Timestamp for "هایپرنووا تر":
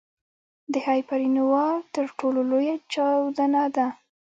0.87-2.05